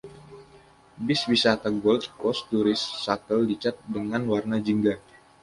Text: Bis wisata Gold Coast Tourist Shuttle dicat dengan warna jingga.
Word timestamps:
Bis 1.09 1.21
wisata 1.31 1.67
Gold 1.83 2.03
Coast 2.21 2.41
Tourist 2.49 2.85
Shuttle 3.05 3.43
dicat 3.49 3.75
dengan 3.95 4.23
warna 4.31 4.57
jingga. 4.65 4.93